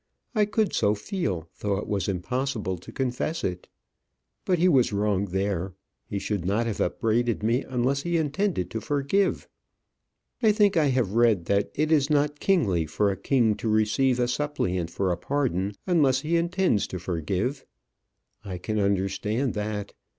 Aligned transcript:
I 0.33 0.45
could 0.45 0.73
so 0.73 0.95
feel, 0.95 1.47
though 1.59 1.77
it 1.77 1.87
was 1.87 2.07
impossible 2.07 2.75
to 2.79 2.91
confess 2.91 3.43
it. 3.43 3.67
But 4.45 4.57
he 4.57 4.67
was 4.67 4.91
wrong 4.91 5.25
there. 5.25 5.75
He 6.07 6.17
should 6.17 6.43
not 6.43 6.65
have 6.65 6.79
upbraided 6.81 7.43
me 7.43 7.61
unless 7.63 8.01
he 8.01 8.17
intended 8.17 8.71
to 8.71 8.81
forgive. 8.81 9.47
I 10.41 10.53
think 10.53 10.75
I 10.75 10.87
have 10.87 11.13
read 11.13 11.45
that 11.45 11.69
it 11.75 11.91
is 11.91 12.09
not 12.09 12.39
kingly 12.39 12.87
for 12.87 13.11
a 13.11 13.15
king 13.15 13.53
to 13.57 13.69
receive 13.69 14.19
a 14.19 14.27
suppliant 14.27 14.89
for 14.89 15.15
pardon 15.17 15.73
unless 15.85 16.21
he 16.21 16.35
intends 16.35 16.87
to 16.87 16.97
forgive. 16.99 17.63
I 18.43 18.57
can 18.57 18.79
understand 18.79 19.53
that. 19.53 19.93